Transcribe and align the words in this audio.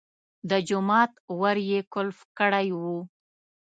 د 0.49 0.51
جومات 0.67 1.11
ور 1.39 1.57
یې 1.69 1.79
قلف 1.93 2.19
کړی 2.37 2.67
و. 2.81 2.83